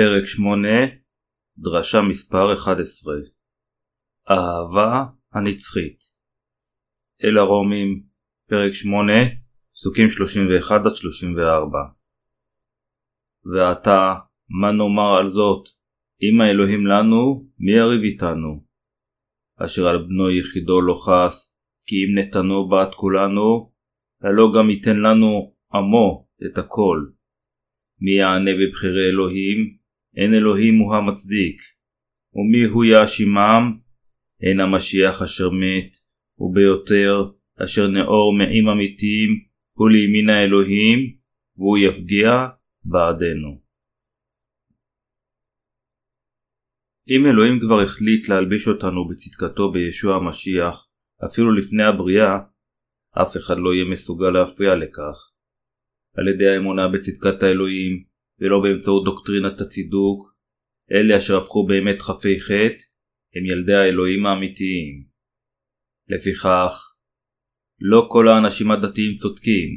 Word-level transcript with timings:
פרק 0.00 0.24
8, 0.26 0.68
דרשה 1.58 2.02
מספר 2.02 2.54
11 2.54 3.14
אהבה 4.30 5.04
הנצחית 5.32 5.98
אל 7.24 7.38
הרומים, 7.38 8.02
פרק 8.48 8.72
8, 8.72 9.12
פסוקים 9.74 10.06
31-34 10.06 10.70
ועתה, 13.44 14.14
מה 14.60 14.72
נאמר 14.72 15.16
על 15.18 15.26
זאת? 15.26 15.68
אם 16.22 16.40
האלוהים 16.40 16.86
לנו, 16.86 17.48
מי 17.58 17.72
יריב 17.72 18.02
איתנו? 18.02 18.64
אשר 19.64 19.88
על 19.88 19.98
בנו 19.98 20.30
יחידו 20.30 20.80
לא 20.80 20.94
חס, 20.94 21.56
כי 21.86 21.96
אם 21.96 22.18
נתנו 22.18 22.68
בת 22.68 22.94
כולנו, 22.94 23.72
הלא 24.22 24.52
גם 24.58 24.70
ייתן 24.70 24.96
לנו 24.96 25.54
עמו 25.74 26.28
את 26.46 26.58
הכל. 26.58 26.98
מי 28.00 28.10
יענה 28.10 28.50
בבחירי 28.60 29.08
אלוהים? 29.08 29.79
אין 30.16 30.34
אלוהים 30.34 30.78
הוא 30.78 30.94
המצדיק. 30.94 31.60
ומי 32.34 32.64
הוא 32.64 32.84
יאשימם? 32.84 33.78
אין 34.42 34.60
המשיח 34.60 35.22
אשר 35.22 35.50
מת, 35.50 35.96
וביותר 36.38 37.30
אשר 37.64 37.86
נאור 37.86 38.38
מעים 38.38 38.68
אמיתיים 38.68 39.30
הוא 39.72 39.90
לימין 39.90 40.28
האלוהים, 40.28 40.98
והוא 41.56 41.78
יפגיע 41.78 42.30
בעדנו. 42.84 43.60
אם 47.08 47.26
אלוהים 47.26 47.60
כבר 47.60 47.80
החליט 47.80 48.28
להלביש 48.28 48.68
אותנו 48.68 49.08
בצדקתו 49.08 49.72
בישוע 49.72 50.16
המשיח, 50.16 50.88
אפילו 51.24 51.54
לפני 51.54 51.82
הבריאה, 51.84 52.38
אף 53.22 53.36
אחד 53.36 53.54
לא 53.58 53.74
יהיה 53.74 53.84
מסוגל 53.84 54.30
להפריע 54.30 54.74
לכך. 54.74 55.16
על 56.16 56.28
ידי 56.28 56.48
האמונה 56.48 56.88
בצדקת 56.88 57.42
האלוהים, 57.42 58.04
ולא 58.40 58.60
באמצעות 58.62 59.04
דוקטרינת 59.04 59.60
הצידוק, 59.60 60.34
אלה 60.92 61.16
אשר 61.16 61.38
הפכו 61.38 61.66
באמת 61.66 62.02
חפי 62.02 62.40
חטא, 62.40 62.84
הם 63.36 63.46
ילדי 63.46 63.74
האלוהים 63.74 64.26
האמיתיים. 64.26 65.04
לפיכך, 66.08 66.94
לא 67.80 68.06
כל 68.10 68.28
האנשים 68.28 68.70
הדתיים 68.70 69.14
צודקים. 69.14 69.68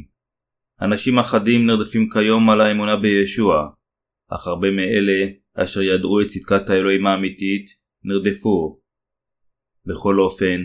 אנשים 0.82 1.20
אחדים 1.20 1.66
נרדפים 1.66 2.10
כיום 2.10 2.50
על 2.50 2.62
האמונה 2.62 2.96
בישוע, 2.96 3.70
אך 4.32 4.48
הרבה 4.48 4.72
מאלה 4.72 5.32
אשר 5.56 5.82
ידעו 5.82 6.22
את 6.22 6.28
צדקת 6.28 6.70
האלוהים 6.70 7.08
האמיתית, 7.08 7.66
נרדפו. 8.04 8.82
בכל 9.86 10.20
אופן, 10.20 10.64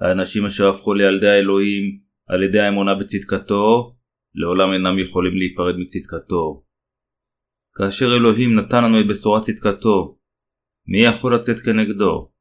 האנשים 0.00 0.46
אשר 0.46 0.68
הפכו 0.68 0.94
לילדי 0.94 1.28
האלוהים 1.28 2.00
על 2.26 2.42
ידי 2.42 2.60
האמונה 2.60 2.94
בצדקתו, 2.94 3.96
לעולם 4.34 4.72
אינם 4.72 4.98
יכולים 4.98 5.36
להיפרד 5.36 5.74
מצדקתו. 5.78 6.65
כאשר 7.78 8.06
אלוהים 8.16 8.58
נתן 8.58 8.84
לנו 8.84 9.00
את 9.00 9.06
בשורת 9.10 9.42
צדקתו, 9.42 10.18
מי 10.86 10.98
יכול 11.08 11.34
לצאת 11.34 11.56
כנגדו? 11.64 12.32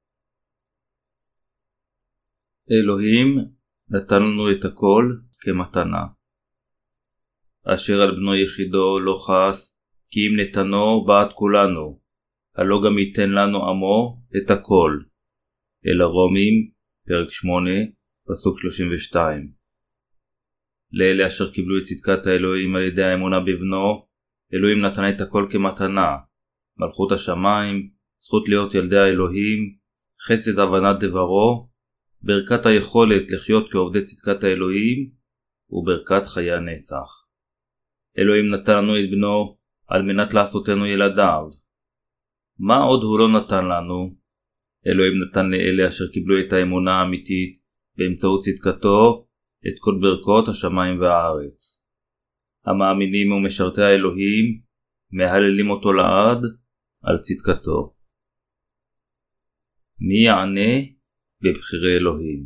אלוהים 2.72 3.27
נתן 3.89 4.22
לנו 4.23 4.52
את 4.52 4.66
הכל 4.66 5.03
כמתנה. 5.39 6.03
אשר 7.73 8.02
על 8.02 8.11
בנו 8.11 8.36
יחידו 8.36 9.00
לא 9.00 9.16
חס, 9.25 9.81
כי 10.09 10.19
אם 10.19 10.39
נתנו 10.39 11.05
בעד 11.05 11.33
כולנו, 11.33 12.02
הלא 12.55 12.81
גם 12.86 12.97
ייתן 12.97 13.30
לנו 13.30 13.70
עמו 13.70 14.22
את 14.38 14.52
הכל. 14.52 14.92
אל 15.88 16.02
הרומים, 16.02 16.72
פרק 17.08 17.30
8, 17.30 17.72
פסוק 18.27 18.59
32. 18.59 19.52
לאלה 20.92 21.27
אשר 21.27 21.52
קיבלו 21.52 21.77
את 21.77 21.83
צדקת 21.83 22.27
האלוהים 22.27 22.76
על 22.76 22.82
ידי 22.82 23.04
האמונה 23.04 23.39
בבנו, 23.39 24.14
אלוהים 24.55 24.82
נתן 24.82 25.10
את 25.16 25.21
הכל 25.21 25.48
כמתנה, 25.52 26.16
מלכות 26.77 27.11
השמיים, 27.11 27.89
זכות 28.17 28.49
להיות 28.49 28.73
ילדי 28.73 28.98
האלוהים, 28.98 29.76
חסד 30.27 30.60
הבנת 30.60 31.04
דברו, 31.04 31.70
ברכת 32.21 32.65
היכולת 32.65 33.32
לחיות 33.32 33.71
כעובדי 33.71 34.04
צדקת 34.04 34.44
האלוהים, 34.44 35.11
וברכת 35.70 36.27
חיי 36.27 36.52
הנצח. 36.52 37.26
אלוהים 38.17 38.49
נתן 38.49 38.77
לנו 38.77 38.99
את 38.99 39.11
בנו 39.11 39.58
על 39.88 40.02
מנת 40.02 40.33
לעשותנו 40.33 40.86
ילדיו. 40.86 41.44
מה 42.60 42.77
עוד 42.77 43.04
הוא 43.04 43.20
לא 43.20 43.27
נתן 43.39 43.65
לנו? 43.65 44.15
אלוהים 44.88 45.14
נתן 45.23 45.49
לאלה 45.49 45.88
אשר 45.88 46.05
קיבלו 46.14 46.39
את 46.39 46.54
האמונה 46.54 46.92
האמיתית 46.92 47.58
באמצעות 47.98 48.42
צדקתו 48.42 49.27
את 49.67 49.73
כל 49.80 49.98
ברכות 50.02 50.48
השמיים 50.48 50.99
והארץ. 50.99 51.84
המאמינים 52.65 53.31
ומשרתי 53.31 53.81
האלוהים 53.81 54.61
מהללים 55.11 55.70
אותו 55.70 55.93
לעד 55.93 56.42
על 57.03 57.17
צדקתו. 57.17 57.95
מי 59.99 60.26
יענה 60.26 60.86
בבחירי 61.42 61.98
אלוהים? 61.98 62.45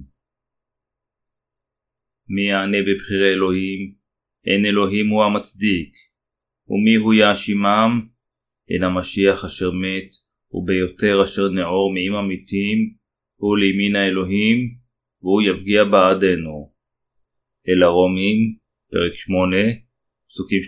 מי 2.29 2.41
יענה 2.41 2.77
בבחירי 2.81 3.29
אלוהים? 3.33 3.93
אין 4.45 4.65
אלוהים 4.65 5.07
הוא 5.09 5.23
המצדיק, 5.23 5.93
ומי 6.67 6.95
הוא 6.95 7.13
יאשימם? 7.13 8.07
אין 8.69 8.83
המשיח 8.83 9.45
אשר 9.45 9.71
מת, 9.71 10.09
וביותר 10.51 11.23
אשר 11.23 11.49
נעור 11.49 11.93
מעם 11.93 12.25
אמיתים, 12.25 12.93
הוא 13.35 13.57
לימין 13.57 13.95
האלוהים, 13.95 14.75
והוא 15.21 15.41
יפגיע 15.41 15.83
בעדנו. 15.83 16.73
אל 17.69 17.83
הרומים, 17.83 18.55
פרק 18.91 19.13
8, 19.13 19.57
פסוקים 20.29 20.59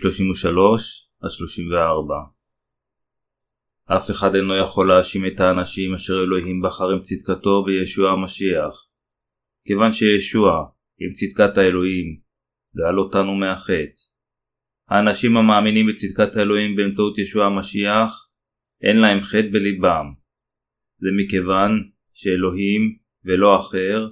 33-34 1.22 2.42
אף 3.96 4.10
אחד 4.10 4.34
אינו 4.34 4.56
יכול 4.56 4.88
להאשים 4.88 5.26
את 5.26 5.40
האנשים 5.40 5.94
אשר 5.94 6.22
אלוהים 6.22 6.62
בחר 6.62 6.90
עם 6.90 7.00
צדקתו 7.00 7.64
בישוע 7.64 8.10
המשיח. 8.10 8.88
כיוון 9.66 9.92
שישוע, 9.92 10.52
עם 10.98 11.12
צדקת 11.12 11.58
האלוהים, 11.58 12.20
גאל 12.76 12.98
אותנו 12.98 13.34
מהחטא. 13.34 14.02
האנשים 14.88 15.36
המאמינים 15.36 15.86
בצדקת 15.86 16.36
האלוהים 16.36 16.76
באמצעות 16.76 17.18
ישוע 17.18 17.46
המשיח, 17.46 18.28
אין 18.82 18.96
להם 18.96 19.22
חטא 19.22 19.48
בליבם. 19.52 20.06
זה 20.98 21.08
מכיוון 21.16 21.70
שאלוהים, 22.12 22.98
ולא 23.24 23.60
אחר, 23.60 24.08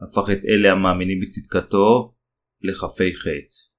הפך 0.00 0.30
את 0.32 0.44
אלה 0.48 0.72
המאמינים 0.72 1.20
בצדקתו 1.20 2.14
לחפי 2.62 3.14
חטא. 3.14 3.71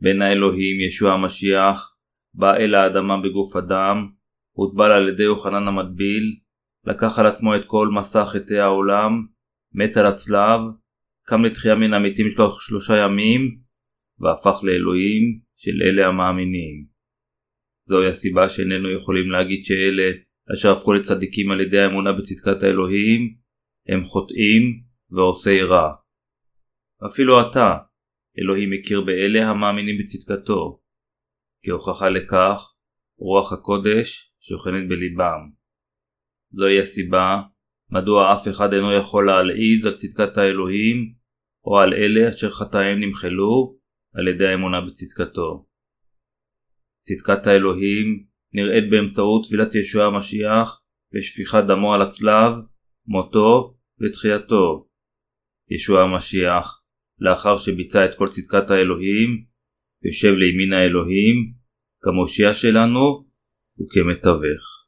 בין 0.00 0.22
האלוהים 0.22 0.80
ישוע 0.80 1.12
המשיח, 1.12 1.94
בא 2.34 2.56
אל 2.56 2.74
האדמה 2.74 3.20
בגוף 3.22 3.56
אדם, 3.56 4.08
הוטבל 4.52 4.92
על 4.92 5.08
ידי 5.08 5.22
יוחנן 5.22 5.68
המטביל, 5.68 6.36
לקח 6.84 7.18
על 7.18 7.26
עצמו 7.26 7.56
את 7.56 7.62
כל 7.66 7.88
מסע 7.88 8.26
חטאי 8.26 8.58
העולם, 8.58 9.26
מת 9.72 9.96
על 9.96 10.06
הצלב, 10.06 10.60
קם 11.26 11.44
לתחייה 11.44 11.74
מן 11.74 11.94
המתים 11.94 12.30
שלוש, 12.30 12.66
שלושה 12.66 12.96
ימים, 12.96 13.58
והפך 14.18 14.64
לאלוהים 14.64 15.40
של 15.56 15.82
אלה 15.82 16.06
המאמינים. 16.06 16.86
זוהי 17.82 18.08
הסיבה 18.08 18.48
שאיננו 18.48 18.90
יכולים 18.90 19.30
להגיד 19.30 19.64
שאלה 19.64 20.12
אשר 20.54 20.72
הפכו 20.72 20.92
לצדיקים 20.92 21.50
על 21.50 21.60
ידי 21.60 21.78
האמונה 21.80 22.12
בצדקת 22.12 22.62
האלוהים, 22.62 23.34
הם 23.88 24.04
חוטאים 24.04 24.62
ועושי 25.10 25.62
רע. 25.62 25.92
אפילו 27.06 27.40
אתה, 27.40 27.76
אלוהים 28.38 28.70
מכיר 28.70 29.00
באלה 29.00 29.48
המאמינים 29.48 29.98
בצדקתו. 29.98 30.80
כהוכחה 31.64 32.08
לכך, 32.08 32.72
רוח 33.18 33.52
הקודש 33.52 34.34
שוכנת 34.40 34.88
בליבם. 34.88 35.50
זוהי 36.52 36.80
הסיבה 36.80 37.42
מדוע 37.90 38.34
אף 38.34 38.48
אחד 38.48 38.72
אינו 38.72 38.92
יכול 38.92 39.26
להלעיז 39.26 39.86
על 39.86 39.96
צדקת 39.96 40.36
האלוהים, 40.36 41.14
או 41.64 41.78
על 41.78 41.94
אלה 41.94 42.28
אשר 42.28 42.50
חטאיהם 42.50 43.00
נמחלו 43.00 43.78
על 44.14 44.28
ידי 44.28 44.46
האמונה 44.46 44.80
בצדקתו. 44.80 45.66
צדקת 47.02 47.46
האלוהים 47.46 48.26
נראית 48.52 48.90
באמצעות 48.90 49.44
תפילת 49.44 49.74
ישוע 49.74 50.04
המשיח 50.04 50.82
ושפיכת 51.14 51.64
דמו 51.68 51.94
על 51.94 52.02
הצלב, 52.02 52.52
מותו 53.06 53.76
ותחייתו. 54.00 54.88
ישוע 55.70 56.02
המשיח 56.02 56.79
לאחר 57.20 57.56
שביצע 57.56 58.04
את 58.04 58.10
כל 58.18 58.28
צדקת 58.28 58.70
האלוהים, 58.70 59.44
יושב 60.04 60.32
לימין 60.32 60.72
האלוהים, 60.72 61.52
כמושיע 62.02 62.54
שלנו 62.54 63.24
וכמתווך. 63.80 64.79